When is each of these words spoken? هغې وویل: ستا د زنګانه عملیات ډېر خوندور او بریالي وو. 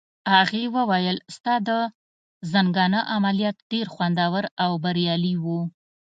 هغې 0.33 0.63
وویل: 0.75 1.17
ستا 1.35 1.53
د 1.67 1.69
زنګانه 2.51 2.99
عملیات 3.15 3.57
ډېر 3.71 3.85
خوندور 3.93 4.43
او 4.63 4.71
بریالي 4.83 5.33
وو. 5.43 5.61